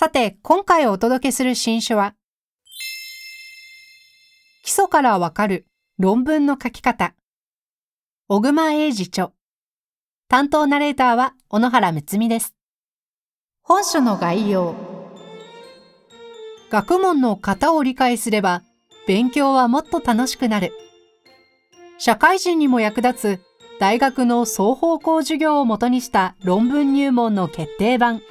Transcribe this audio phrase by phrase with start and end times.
[0.00, 2.14] さて今回お届けする新書は
[4.62, 5.66] 基礎からわかる
[5.98, 7.16] 論文の書き方。
[8.28, 9.32] 小熊英二著。
[10.28, 12.54] 担当ナレーターは小野原睦美です。
[13.60, 14.76] 本書の概要。
[16.70, 18.62] 学問の型を理解すれば
[19.08, 20.70] 勉強はもっと楽しくなる。
[21.98, 23.40] 社会人にも役立つ
[23.80, 28.22] 大学の双方向授業をもとにした論文入門の決定版。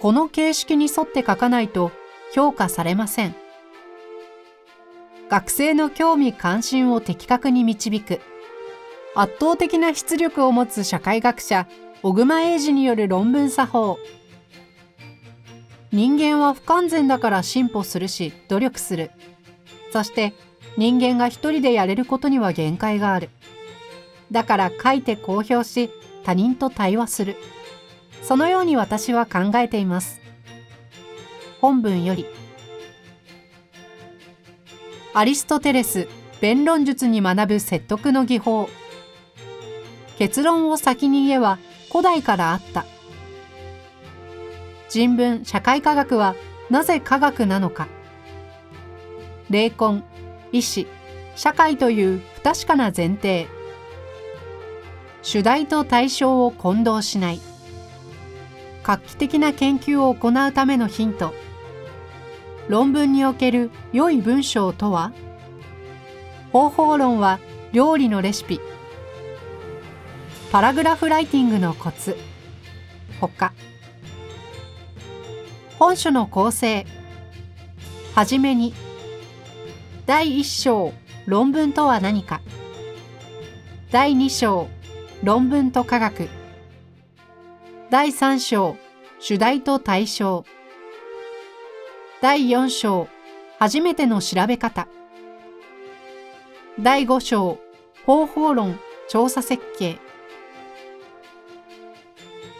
[0.00, 1.90] この形式に沿って書かないと
[2.32, 3.34] 評価されません。
[5.28, 8.20] 学生の興味関心を的確に導く。
[9.14, 11.66] 圧倒的な出力を持つ社会学者、
[12.02, 13.98] 小熊英二による論文作法。
[15.90, 19.10] 人間は不完全だから進歩するし、努力する。
[19.92, 20.32] そして
[20.76, 23.30] 人間が一人でやれることには限界がある。
[24.30, 25.90] だから書いて公表し
[26.24, 27.36] 他人と対話する。
[28.28, 30.20] そのように私は考えています。
[31.62, 32.26] 本文より
[35.14, 36.08] アリストテレス
[36.42, 38.68] 弁論術に学ぶ説得の技法
[40.18, 41.58] 結論を先に言えば
[41.90, 42.84] 古代からあった
[44.90, 46.36] 人文社会科学は
[46.68, 47.88] なぜ科学なのか
[49.48, 50.04] 霊魂
[50.52, 50.86] 意志、
[51.34, 53.46] 社会という不確かな前提。
[55.22, 57.47] 主題と対象を混同しない。
[58.88, 61.34] 画期的な研究を行うためのヒント。
[62.68, 65.12] 論文における良い文章とは？
[66.52, 67.38] 方法論は
[67.72, 68.62] 料理のレシピ。
[70.50, 72.16] パラグラフライティングのコツ。
[73.20, 73.52] 他。
[75.78, 76.86] 本書の構成。
[78.14, 78.72] はじめに
[80.06, 80.94] 第1章
[81.26, 82.40] 論文とは何か
[83.90, 84.66] 第2章
[85.22, 86.30] 論文と科学
[87.90, 88.76] 第3章
[89.18, 90.44] 主題と対象。
[92.20, 93.08] 第4章
[93.58, 94.86] 初めての調べ方。
[96.78, 97.58] 第5章
[98.04, 98.78] 方法論
[99.08, 99.96] 調査設計。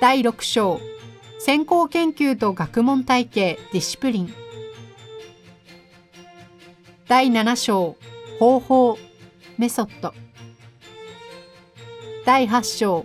[0.01, 0.81] 第6章
[1.39, 4.35] 先行研究と学問体系ディシプリン。
[7.07, 7.97] 第7章
[8.39, 8.97] 方法
[9.59, 10.15] メソッド。
[12.25, 13.05] 第8章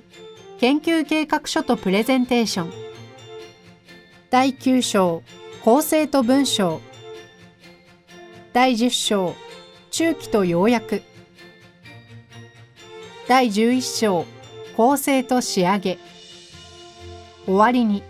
[0.63, 2.71] 研究計画書とプレゼンテーション。
[4.29, 5.21] 第9章
[5.61, 6.79] 構成と文章。
[8.53, 9.35] 第10章
[9.91, 11.01] 中期と要約。
[13.27, 14.25] 第11章
[14.77, 15.97] 構成と仕上げ。
[17.45, 18.01] 終わりに。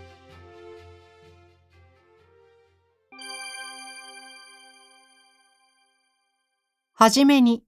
[6.92, 7.64] はじめに、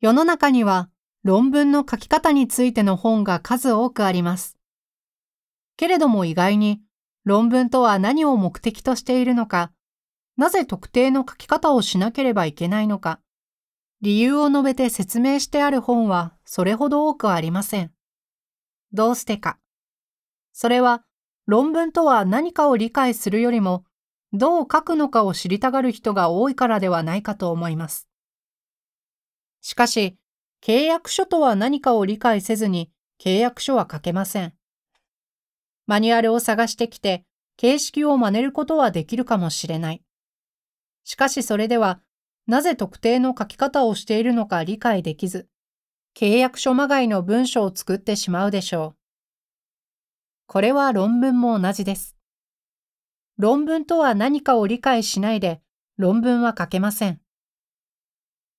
[0.00, 0.88] 世の中には
[1.22, 4.56] 論文の書き方についての本が数多くあります。
[5.76, 6.80] けれども意外に
[7.24, 9.72] 論文とは何を目的としているのか、
[10.36, 13.20] なぜ特定の書き方をしなければいけないのか、
[14.00, 17.92] 理由を述べて説明してある本はそれほど多くありません。
[18.92, 19.58] どうしてか。
[20.52, 21.04] それは
[21.46, 23.84] 論文とは何かを理解するよりも
[24.32, 28.08] どう書くのかを知りたがる人が多いからではないかと思います。
[29.60, 30.16] しかし、
[30.62, 34.52] 契約書とは何かを理解せずに契約書は書けません。
[35.86, 37.24] マニュアルを探してきて、
[37.56, 40.02] 形式を真似ることはできるかもしれない。
[41.04, 42.00] しかしそれでは、
[42.46, 45.48] なぜ特定の書き方をしているのか理解できず、
[46.16, 49.00] 契約書まがいの文章を作ってしまうでしょう。
[50.46, 52.16] これは論文も同じです。
[53.38, 55.62] 論文とは何かを理解しないで
[55.96, 57.20] 論文は書けません。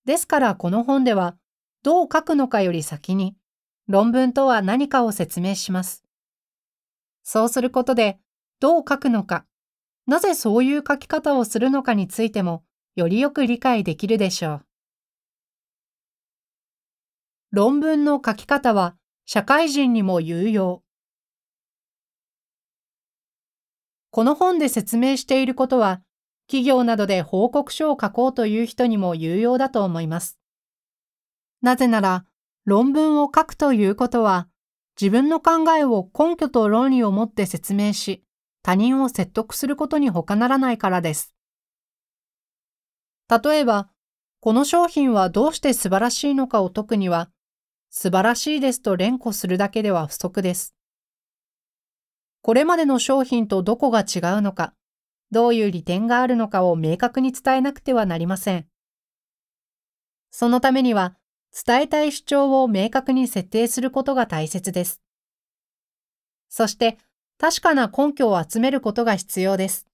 [0.04, 1.36] ですからこの本では
[1.82, 3.36] どう書くのかより先に
[3.88, 6.04] 論文とは何かを説明します。
[7.22, 8.18] そうすることで
[8.60, 9.44] どう書くのか、
[10.06, 12.62] なぜそういう書き方をするのかについても
[12.94, 14.66] よりよく理解できるでしょう。
[17.50, 18.96] 論文の書き方は
[19.26, 20.82] 社会人にも有用。
[24.10, 26.02] この本で説明していることは、
[26.46, 30.38] 企業などで報告書を書こうという人にも有用だと思います。
[31.62, 32.26] なぜなら、
[32.64, 34.48] 論文を書くということは、
[35.00, 38.24] 自分の考えを根拠と論理をもって説明し、
[38.62, 41.34] 他人を説得することに他ならないからです。
[43.28, 43.90] 例えば、
[44.40, 47.30] この商品はどうして素晴らしいのかを解くには、
[47.90, 50.74] 素晴らしいですと連呼するだけでは不足です。
[52.42, 54.74] これまでの商品とどこが違うのか、
[55.30, 58.66] どういう利点があるのかを明確に伝えなくてはなりません。
[60.30, 61.16] そのためには、
[61.52, 65.02] 伝えたい主張を明確に設定することが大切です。
[66.48, 66.98] そして、
[67.38, 69.86] 確かな根拠を集めることが必要です。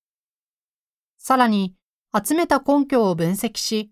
[1.18, 1.74] さらに、
[2.14, 3.90] 集めた根拠を分析し、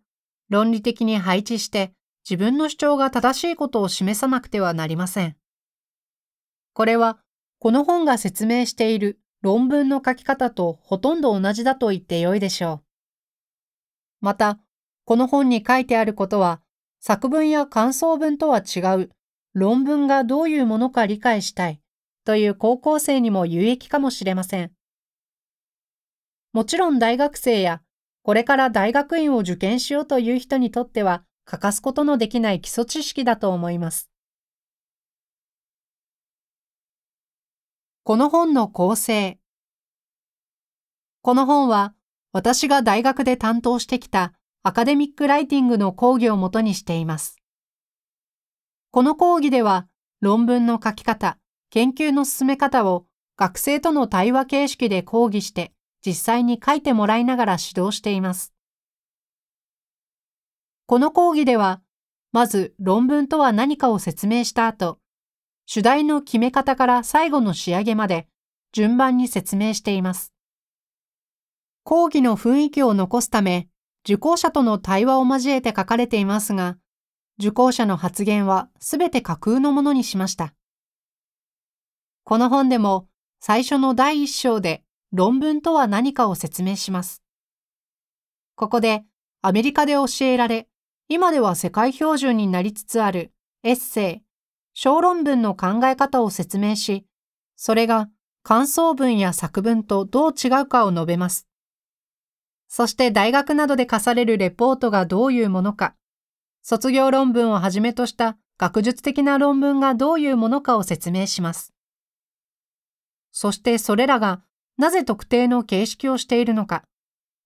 [0.49, 1.93] 論理的に配置して
[2.29, 5.37] 自分の主張が正しいことを示さなくてはなりません。
[6.73, 7.19] これは、
[7.59, 12.85] この本が説明している論文の書き方とほとんど同じだと言ってよいでしょう。
[14.21, 14.59] また、
[15.05, 16.61] この本に書いてあることは、
[17.07, 19.11] 作文や感想文とは違う
[19.55, 21.81] 論文がどういうものか理解したい
[22.25, 24.73] という高校生にも有益かもしれません。
[26.53, 27.81] もちろん大学生や
[28.25, 34.11] これから大学院を受験しようという人にとっては欠かすことのできない基礎知識だと思います。
[38.03, 39.39] この本の構成
[41.23, 41.95] この本は
[42.33, 44.33] 私が大学で担当してきた
[44.67, 47.37] アカデミックライティングの講義をもとにしています。
[48.91, 49.87] この講義では
[50.21, 51.39] 論文の書き方、
[51.71, 55.73] 研究の進め方を学生との対話形式で講義して
[56.05, 58.53] 実際に書いてもらいながら指導しています。
[60.87, 61.81] この講義では、
[62.33, 64.99] まず論文とは何かを説明した後、
[65.67, 68.27] 主題の決め方から最後の仕上げまで
[68.73, 70.35] 順番に説明しています。
[71.85, 73.69] 講義の雰囲気を残すため、
[74.07, 76.79] 受講者との対話を交えて書かれていますが、
[77.41, 80.55] 受講者の発言はすべて架空のものにしました。
[82.23, 83.09] この本でも
[83.41, 87.21] 最初の第一章で論文とは何かを説明します。
[88.55, 89.03] ここで
[89.43, 90.69] アメリカで教えられ、
[91.09, 93.33] 今では世界標準になりつつある
[93.65, 94.23] エッセイ、
[94.73, 97.07] 小論文の考え方を説明し、
[97.57, 98.09] それが
[98.45, 101.46] 感想文や作文とどう違うかを述べます。
[102.69, 105.95] そして大学などで課されるレポートがどういうものか、
[106.63, 111.73] 卒業論文をはじめとした学術的な論文がどういうものかを説明します。
[113.31, 114.43] そしてそれらが
[114.79, 116.85] なぜ特定の形式をしているのか、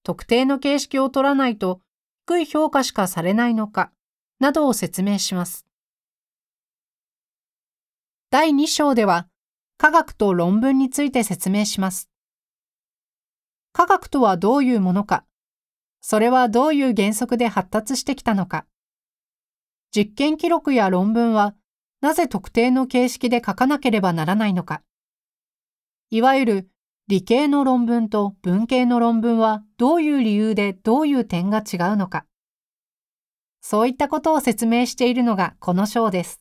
[0.03, 1.81] 特定の形式を取らないと
[2.27, 3.93] 低い評価しかされないのか、
[4.39, 5.67] などを説明します。
[8.31, 9.29] 第2章では、
[9.77, 12.10] 科学と論文について説明します。
[13.73, 15.25] 科学とはどういうものか、
[16.01, 18.67] それはどういう原則で発達してきたのか、
[19.95, 21.55] 実験記録や論文は
[22.01, 24.83] なぜ特定の形式で書かなければならないのか、
[26.11, 26.71] いわゆる
[27.07, 32.25] 理系の論文と文系の論文はどういう理由でどういう点が違うのか、
[33.61, 36.41] そういったことを説明しているのがこの章です。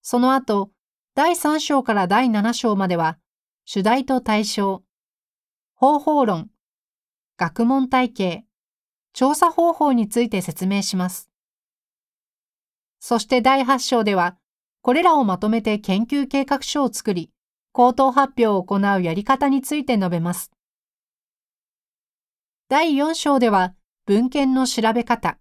[0.00, 0.70] その後、
[1.14, 3.18] 第3章から第7章までは、
[3.64, 4.82] 主題と対象、
[5.82, 6.48] 方法論、
[7.36, 8.44] 学問体系、
[9.12, 11.28] 調査方法について説明します。
[13.00, 14.36] そして第8章では、
[14.82, 17.32] これらをまとめて研究計画書を作り、
[17.72, 20.52] 口頭発表を行うやり方について述べます。
[22.68, 23.74] 第4章では、
[24.06, 25.40] 文献の調べ方。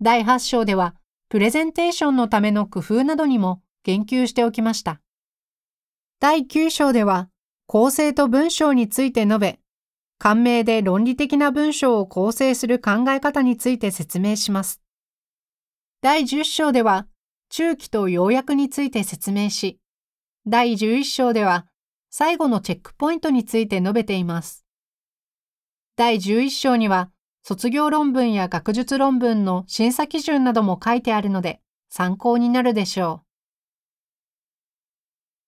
[0.00, 0.96] 第8章では、
[1.28, 5.00] プレゼンテーションのための工夫などにも言及しておきました。
[6.18, 7.28] 第9章では、
[7.72, 9.60] 構成と文章について述べ、
[10.18, 14.80] 感銘で論理的な文章を構成する考え方について説明します。
[16.02, 17.06] 第10章では、
[17.48, 19.78] 中期と要約について説明し、
[20.48, 21.68] 第11章では、
[22.10, 24.66] 最後のチェックポイントについて述べています。
[25.94, 27.12] 第11章には、
[27.44, 33.29] 卒業論文や学術論文の審査基準なども書いてあるので、参考になるでしょう。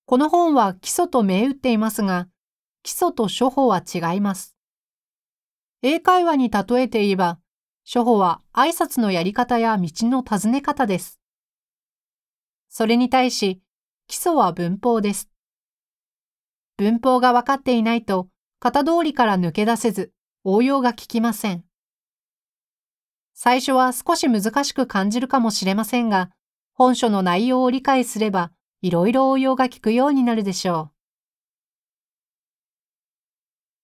[0.05, 2.29] この本は基礎と銘打っていますが、
[2.83, 4.57] 基礎と処方は違います。
[5.83, 7.39] 英会話に例えて言えば、
[7.93, 11.21] 処方は挨拶のやり方や道の尋ね方です。
[12.69, 13.61] それに対し、
[14.09, 15.29] 基礎は文法です。
[16.77, 18.29] 文法が分かっていないと、
[18.61, 20.13] 型通りから抜け出せず、
[20.45, 21.65] 応用が効きません。
[23.35, 26.31] 最初は少し難しく感じるかもしれませんが、
[26.75, 28.53] 本書の内容を理解すれば、
[28.83, 30.91] いろいろ応用が効くようになるでしょう。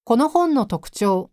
[0.02, 1.30] この本の特徴。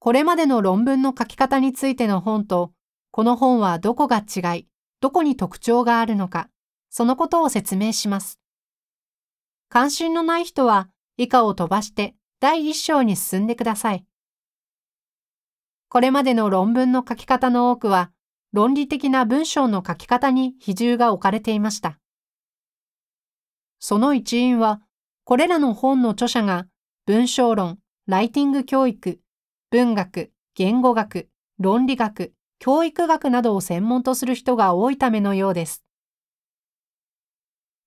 [0.00, 2.72] これまでの論文の書き方についての本と、
[3.12, 4.66] この本はどこが違い、
[5.00, 6.50] どこに特徴があるのか、
[6.90, 8.40] そのことを説明します。
[9.68, 14.04] 関心のない人は以下を飛ばして第一章に進んでください。
[15.88, 18.10] これまでの論文の書き方の多くは、
[18.52, 21.98] 論理的な文章の書き方に比重が置かれていました。
[23.78, 24.80] その一因は、
[25.24, 26.66] これらの本の著者が
[27.06, 29.20] 文章論、ライティング教育、
[29.70, 31.28] 文学、言語学、
[31.58, 35.84] 論理学、教育学などを専門とする人が多いためのようです。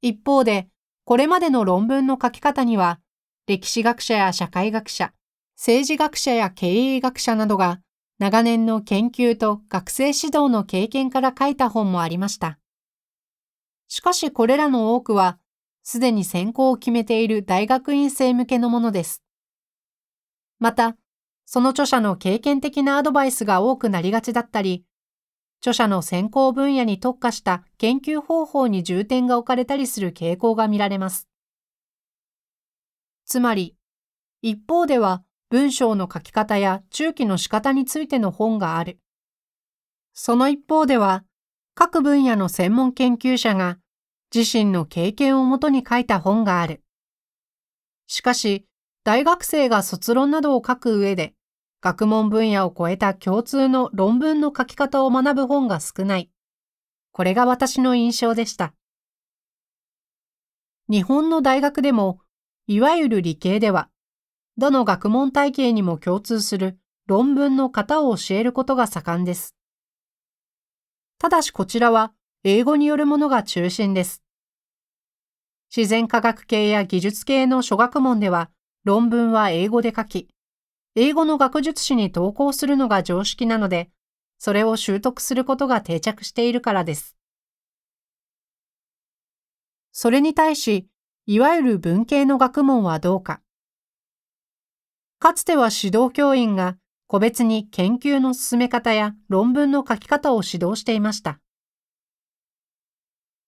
[0.01, 0.67] 一方で、
[1.05, 2.99] これまでの論文の書き方には、
[3.47, 5.11] 歴史学者や社会学者、
[5.57, 7.81] 政治学者や経営学者などが
[8.21, 12.59] 長年の研究と学生指導の経験から書いた本もありました。
[13.87, 15.39] しかしこれらの多くは、
[15.81, 19.23] すでに専攻を決めている大学院生向けのものです。
[20.59, 20.97] また、
[21.47, 24.85] その著者の経験的なアドバイスが多くなりがちだったり、
[25.61, 31.27] 著者の専攻分野に特化した研究方法に重点が置かれたりする傾向が見られます。
[33.25, 33.75] つまり、
[34.43, 38.99] 一方では文章の書き方や中期の仕方についての本がある。
[40.13, 41.25] その一方では、
[41.75, 43.77] 各分野の専門研究者が
[44.33, 46.81] 自身の経験をもとに書いた本がある。
[48.07, 48.65] しかし、
[49.03, 51.33] 大学生が卒論などを書く上で、
[51.81, 56.31] 学問分野を超えた共通の論文の書き方を学ぶ本が少ない。
[57.11, 58.73] これが私の印象でした。
[60.89, 62.21] 日本の大学でも、
[62.67, 63.89] いわゆる理系では、
[64.57, 66.77] どの学問体系にも共通する
[67.07, 69.55] 論文の型を教えることが盛んです。
[71.17, 74.23] ただしこちらは英語によるものが中心です。
[75.75, 78.49] 自然科学系や技術系の諸学問では
[78.83, 80.27] 論文は英語で書き、
[80.95, 83.89] 英語の学術誌に投稿するのが常識なので、
[84.39, 87.15] それを習得することが定着しているからです。
[89.91, 90.87] それに対し、
[91.27, 93.41] いわゆる文系の学問はどうか。
[95.21, 101.39] かつては指導教員が個別に研究の進め方や論文の書き方を指導していました。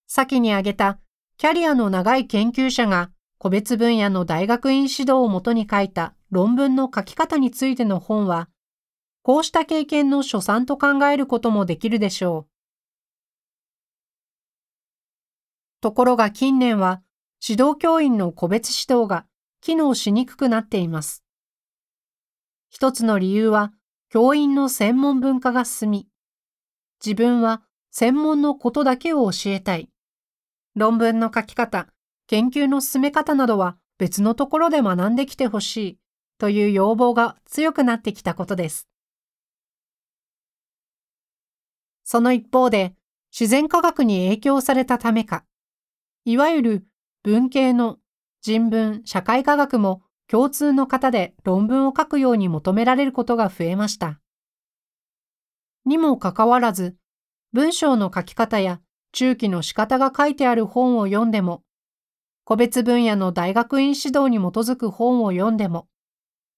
[0.06, 1.00] 先に挙げた
[1.38, 8.50] キャリアの長い研究者が個別分野の大学院指導をもとに書いた論文の書き方についての本は、
[9.24, 12.48] こうした経験の所産と考えることもできるでしょう。
[15.82, 17.01] ところが近年は、
[17.42, 19.25] 指導教員の個別指導が
[19.60, 21.23] 機能しにくくなっています。
[22.74, 23.72] 一つの理由は、
[24.10, 26.08] 教員の専門文化が進み、
[27.06, 27.62] 自分は
[27.92, 29.89] 専門のことだけを教えたい。
[30.74, 31.88] 論文の書き方、
[32.25, 36.00] 研究の進め方などは別のところで学んできてほしい
[36.39, 38.88] という要望が強くなってきたことです。
[42.03, 42.96] その一方で、
[43.32, 45.46] 自然科学に影響されたためか、
[46.25, 46.88] いわゆる
[47.22, 48.00] 文系の
[48.42, 50.01] 人文、社会科学も
[50.34, 54.20] 共通の型で論文を書くように求められることが増えました。
[55.86, 56.98] にもかかわらず、
[57.52, 61.62] 文章の書き方や中期の仕方が書いてある本を読んでも、
[62.46, 65.88] 個別分野の大学院指導に基づく本を読んでも、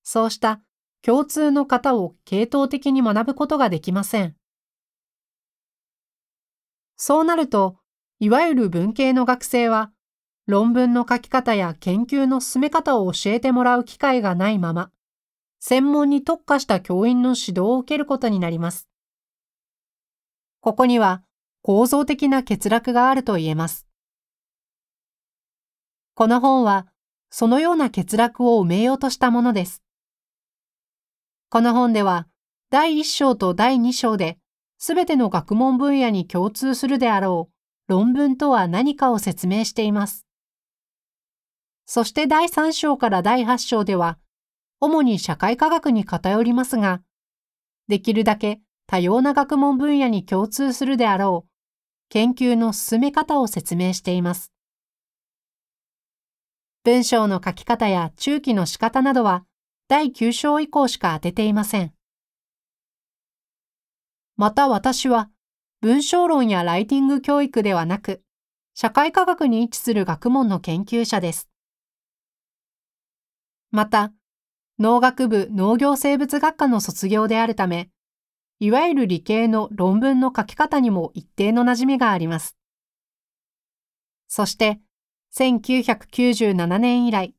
[0.04, 0.62] そうした
[1.02, 4.38] 共通の型を系統的に学ぶことができません。
[6.96, 7.76] そうなると、
[8.20, 9.92] いわゆる文系の学生は、
[10.48, 14.92] 論文の書き方や研究の進め方を教えてもらう機会がないまま、
[15.60, 18.88] 専門に特化した教員の指導を受けることになります。
[20.62, 21.24] ここには
[21.64, 23.88] 構造的な欠落があると言えます。
[26.14, 26.88] この本は、
[27.32, 29.82] そのような欠落を埋めようとしたものです。
[31.50, 32.28] この本では、
[32.70, 34.38] 第1章と第2章で、
[34.78, 37.50] すべての学問分野に共通するであろ
[37.88, 40.25] う論文とは何かを説明しています。
[41.86, 44.18] そして第3章から第8章では、
[44.80, 47.02] 主に社会科学に偏りますが、
[47.88, 51.50] できるだけ多様な学問分野に共通するであろう
[52.10, 54.52] 研究の進め方を説明しています。
[56.84, 59.46] 文章の書き方や中期の仕方などは
[59.88, 61.94] 第9章以降しか当てていません。
[64.38, 65.30] また私は
[65.82, 68.22] 文章論やライティング教育ではなく
[68.74, 71.50] 社会科学に位置する学問の研究者です。
[73.76, 74.12] また
[74.80, 77.90] 農学部農業生物学科の卒業であるため
[78.60, 82.56] いわゆる理系の論文の書き方にも一定の馴染みがあります。
[84.28, 84.80] そして
[85.36, 87.36] 1997年以来、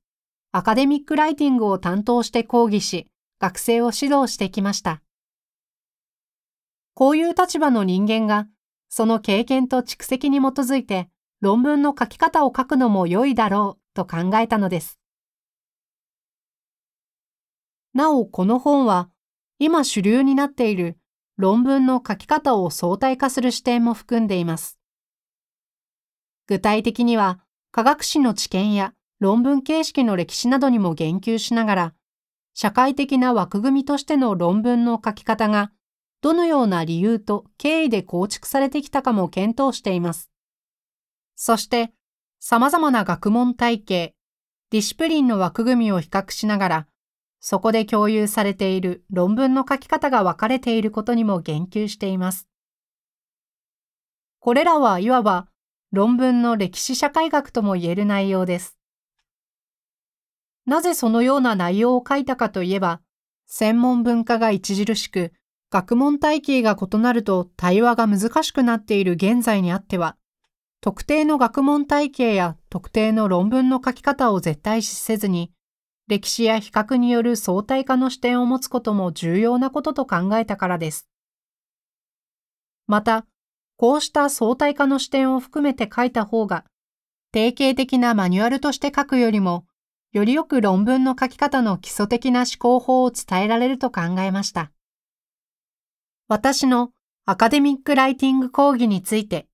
[0.52, 3.06] アカデミックライティングを担当して講義し、
[3.40, 5.02] 学生を指導してきました。
[6.94, 8.46] こういう立場の人間が
[8.88, 11.08] その経験と蓄積に基づいて
[11.40, 14.98] 論文の書き方を書くのも良いだろうと考えたのです。
[17.96, 19.08] なお、この本は
[19.58, 20.98] 今主流になっている
[21.38, 24.78] 論文の書き方を相対化する視点も含んでいます。
[26.46, 27.40] 具体的には
[27.72, 31.94] 科学史の知見や論文形式の歴史などにも言及しながら、
[32.52, 35.72] 社会的な枠組みとしての論文の書き方が
[36.20, 40.30] どのような理由と経緯で構築されてきたかも検討しています。
[41.34, 41.92] そして、
[42.40, 44.14] 様々な学問体系、
[44.70, 46.86] ディシプリンの枠組みを比較しながら、
[47.48, 52.48] そこで共有されている論文の書き方が分かれていることにも言及しています。
[54.40, 55.46] これらはいわば
[55.92, 58.76] 論文の歴史社会学とも言える内容です。
[60.66, 63.00] なぜそのような内容を書いたかといえば、
[63.46, 65.32] 専門文化が著しく、
[65.70, 70.16] 学問体系が異なると対話が難しくなっている現在にあっては、
[70.80, 75.52] 特定の学問体系や特定の論文の書き方を絶対視せずに、
[76.08, 81.08] 歴史や比較による相対化の視点を持つことも重要なことと考えたからです。
[82.86, 83.26] また、
[83.76, 86.64] こうした相対化の視点を含めて書いた方が、
[87.32, 89.66] 定型的なマニュアルとして書くよりも、
[90.12, 94.70] よりよく論文の書き方の基礎的な思考法を伝えられると考えました。
[96.28, 96.92] 私の
[97.24, 99.48] アカデミックライティング講義について、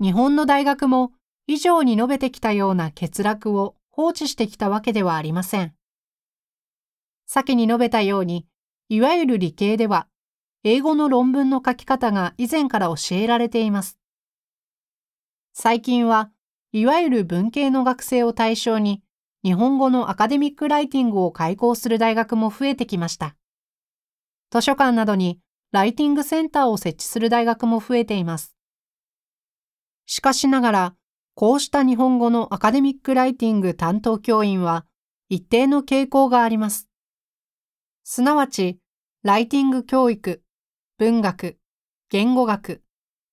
[0.00, 1.12] 日本の大学も
[1.46, 5.74] 以上に述べてきたような欠落を放置してきたわけではありません。
[7.26, 8.46] 先に述べたように、
[8.88, 10.08] いわゆる理系では
[10.64, 13.98] 英語の論文の書き方が以前から教えられています。
[15.52, 16.30] 最近は
[16.72, 19.02] いわゆる文系の学生を対象に
[19.42, 23.36] 日本語のアカデミックライティングを開講する大学も増えてきました。
[24.50, 28.56] 図書館などにライティングセンターを設置する大学も増えています。
[30.06, 30.94] しかしながら、
[31.38, 34.86] こうした日本語のアカデミックライティング担当教員は
[35.28, 36.88] 一定の傾向があります。
[38.04, 38.78] すなわち、
[39.22, 40.42] ライティング教育
[40.96, 41.58] 文学、
[42.08, 42.82] 言語学、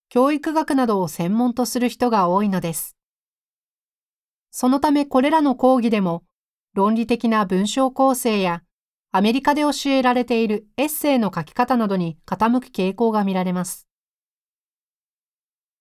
[0.10, 2.98] 教育学などを専門とする人が多いのです。
[4.52, 6.26] そのためこれらの講義でも
[6.74, 8.64] 論理的な文章構成や
[9.14, 13.88] アメリカで教えられているエッセイの書き方などに傾く傾向が見られます。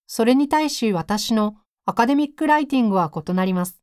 [0.07, 3.83] それに対し私のアカデミックライティングは異なります。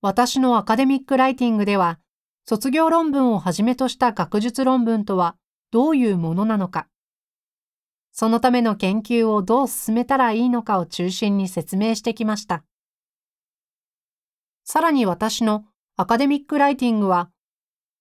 [0.00, 2.00] 私のアカデミックライティングでは、
[2.44, 5.36] 卒業論文をはじめとした学術論文とは
[5.70, 6.88] どういうものなのか、
[8.10, 12.64] そのための研究をどう進めたらいいのかを中心に説明してきました。
[14.64, 17.30] さらに私のアカデミックライティングは、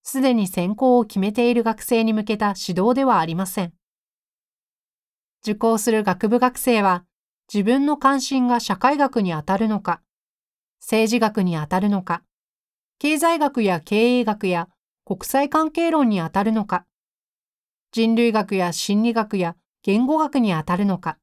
[0.02, 3.74] すでに専攻を決めている学生に向けた指導ではありません。
[5.44, 7.06] 受講する学部学生は、
[7.54, 10.02] 自分の関心が社会学にあたるのか、
[10.80, 12.24] 政治学にあたるのか、
[12.98, 14.70] 経済学や経営学や
[15.04, 16.86] 国際関係論にあたるのか、
[17.92, 21.18] 人類学や心理学や言語学にあたるのか、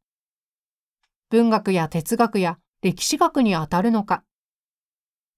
[1.30, 4.22] 文学や哲学や歴史学にあたるのか、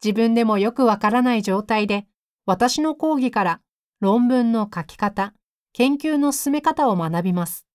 [0.02, 2.08] 自分でもよくわからない状態で
[2.46, 3.60] 私の講義から
[4.00, 5.34] 論文の書き方、
[5.72, 7.69] 研究の進め方を学びます。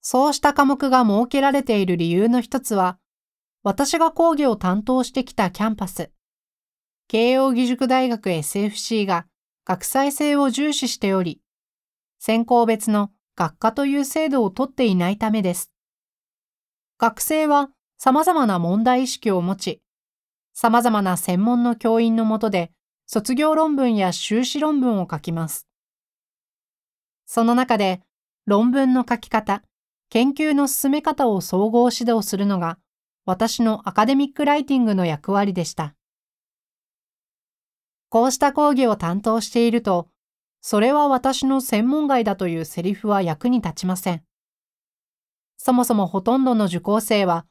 [0.00, 2.98] そうした科目が設けられている理由の一つは、
[3.62, 6.10] 私が講義を担当してきたキャンパス、
[7.08, 9.26] 慶應義塾大学 SFC が
[9.66, 11.40] 学際性を重視しており、
[12.18, 15.72] 専攻別の学科という制度をとっていないためです。
[16.98, 19.82] 学生は様々な問題意識を持ち、
[20.54, 22.70] 様々な専門の教員のもとで
[23.06, 25.66] 卒業論文や修士論文を書きます。
[27.26, 28.02] その中で
[28.46, 29.62] 論文の書き方、
[30.10, 32.78] 研究の進め方を総合指導するのが
[33.26, 35.94] 私のアカデミックライティングの役割でした。
[38.08, 40.08] こうした講義を担当していると、
[40.60, 44.24] それは私の専門外だというセリフは役に立ちません。
[45.56, 47.46] そもそもほとんどの受講生は、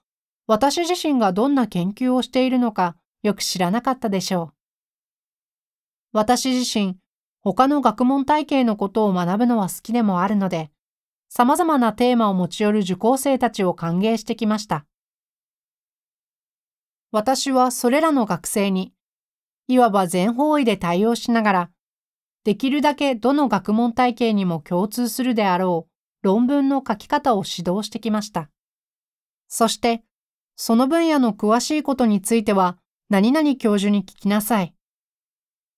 [0.45, 4.53] 私自身がどんな研究をしているのかよく知らなかったでしょう。
[6.11, 6.97] 私自身、
[7.41, 10.71] 他の学問体系のことを学ぶのは好きでもあるので、
[11.29, 14.85] 様々なテーマを持ち寄る受講生たちを歓迎してきました。
[17.11, 18.93] 私はそれらの学生に、
[19.67, 21.69] いわば全方位で対応しながら、
[22.43, 28.49] できるだけどの学問体系にも共通するであろう論文の書き方を指導してきました。
[29.47, 30.03] そして、
[30.55, 32.77] その分野の詳しいことについては、
[33.09, 34.73] 何々教授に聞きなさい。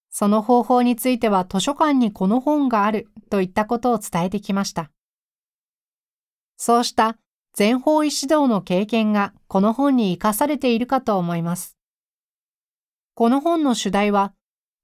[0.09, 4.91] その方法については図書館にこの本があるといったことを伝えてきました。
[6.63, 7.17] そうした
[7.53, 11.75] 全方位指導の経験がこの本に生かされているかと思います。
[13.15, 14.35] この本の主題は、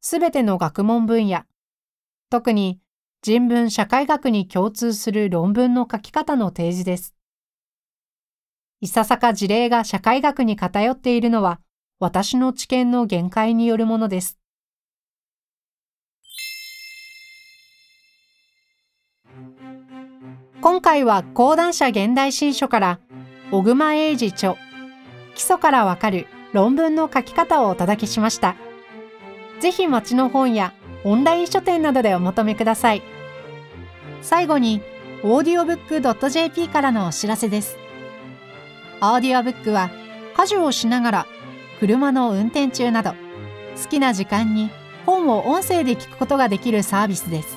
[0.02, 1.44] すべての学問分野、
[2.32, 2.80] 特に
[3.22, 7.14] 人文社会学に共通する論文の書き方の提示です。
[8.82, 11.60] いささか事例が社会学に偏っているのは、
[12.00, 14.40] 私の知見の限界によるものです。
[20.68, 23.00] 今回は講談社現代新書から
[23.52, 24.58] 小熊英二著
[25.34, 28.58] 基礎からわかる論文の書き方をお届けしました。
[29.62, 30.74] ぜひ町の本や
[31.06, 33.02] オンライン書店などでお求めください。
[34.22, 34.82] 最後に
[35.24, 37.78] audiobook.jp からのお知らせです。
[39.02, 39.90] オーディオブックは
[40.36, 41.26] 家事をしながら
[41.80, 43.12] 車の運転中など
[43.82, 44.70] 好きな時間に
[45.06, 47.56] 本を音声で聞くことができるサービスです。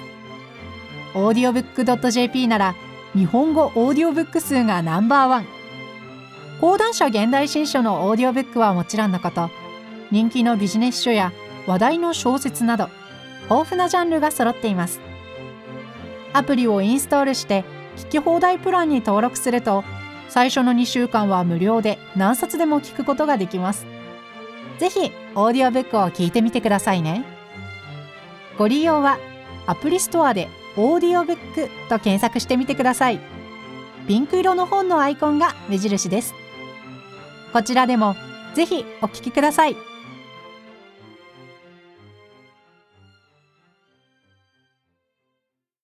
[1.17, 2.77] オーディオブック .jp なら
[3.17, 5.47] 日本語オーディオブック数がナンバーワン。
[6.61, 9.51] 講談社現代新書のオーディオブックはもちろんのこと。
[10.13, 11.33] 人気のビジネス書や
[11.67, 12.89] 話題の小説など
[13.45, 15.01] 豊富なジャンルが揃っています。
[16.33, 17.65] アプリをインストールして
[17.97, 19.83] 聞き放題プランに登録すると
[20.29, 23.87] 最初の2週間は無料で何冊でも聞くことができます。
[24.79, 27.25] ぜひオーディオブックを聞いてみてくださいね。
[28.57, 29.19] ご利用は
[29.67, 30.49] アプリストアで
[30.83, 33.21] オーディオブックと検索してみてください。
[34.09, 36.35] ピンク色の本のアイコンが目印です。
[37.53, 38.17] こちらでも
[38.55, 39.90] ぜひお聞きください。